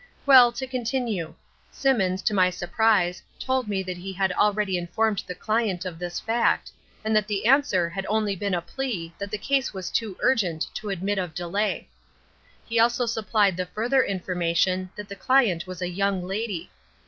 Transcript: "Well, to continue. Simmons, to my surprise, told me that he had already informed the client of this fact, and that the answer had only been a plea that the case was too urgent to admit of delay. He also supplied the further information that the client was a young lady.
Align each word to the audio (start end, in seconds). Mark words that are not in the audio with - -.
"Well, 0.25 0.51
to 0.53 0.65
continue. 0.65 1.35
Simmons, 1.69 2.23
to 2.23 2.33
my 2.33 2.49
surprise, 2.49 3.21
told 3.37 3.67
me 3.67 3.83
that 3.83 3.97
he 3.97 4.11
had 4.13 4.31
already 4.31 4.75
informed 4.75 5.23
the 5.27 5.35
client 5.35 5.85
of 5.85 5.99
this 5.99 6.19
fact, 6.19 6.71
and 7.05 7.15
that 7.15 7.27
the 7.27 7.45
answer 7.45 7.87
had 7.87 8.07
only 8.09 8.35
been 8.35 8.55
a 8.55 8.63
plea 8.63 9.13
that 9.19 9.29
the 9.29 9.37
case 9.37 9.75
was 9.75 9.91
too 9.91 10.17
urgent 10.21 10.65
to 10.73 10.89
admit 10.89 11.19
of 11.19 11.35
delay. 11.35 11.87
He 12.65 12.79
also 12.79 13.05
supplied 13.05 13.55
the 13.57 13.67
further 13.67 14.01
information 14.03 14.89
that 14.95 15.07
the 15.07 15.15
client 15.15 15.67
was 15.67 15.83
a 15.83 15.87
young 15.87 16.23
lady. 16.25 16.71